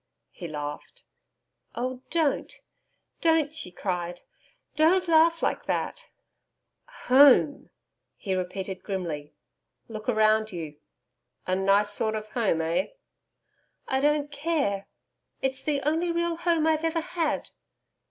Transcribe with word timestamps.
He 0.31 0.47
laughed. 0.47 1.03
'Oh 1.75 2.01
don't 2.09 2.51
don't,' 3.21 3.53
she 3.53 3.69
cried. 3.69 4.21
'Don't 4.75 5.07
laugh 5.07 5.43
like 5.43 5.65
that.' 5.67 6.07
'Home!' 7.05 7.69
he 8.17 8.33
repeated, 8.33 8.81
grimly. 8.81 9.35
'Look 9.87 10.07
round 10.07 10.51
you. 10.51 10.77
A 11.45 11.55
nice 11.55 11.91
sort 11.93 12.15
of 12.15 12.27
home. 12.29 12.61
Eh?' 12.61 12.87
'I 13.89 14.01
don't 14.01 14.31
care. 14.31 14.87
It's 15.39 15.61
the 15.61 15.81
only 15.87 16.11
real 16.11 16.35
home 16.35 16.65
I've 16.65 16.83
ever 16.83 17.01
had.' 17.01 17.51